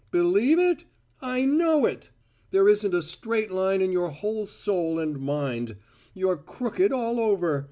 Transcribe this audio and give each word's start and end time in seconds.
"Believe 0.09 0.57
it? 0.57 0.85
I 1.21 1.45
know 1.45 1.85
it! 1.85 2.09
There 2.49 2.67
isn't 2.67 2.95
a 2.95 3.03
straight 3.03 3.51
line 3.51 3.83
in 3.83 3.91
your 3.91 4.09
whole 4.09 4.47
soul 4.47 4.97
and 4.97 5.19
mind: 5.19 5.75
you're 6.15 6.37
crooked 6.37 6.91
all 6.91 7.19
over. 7.19 7.59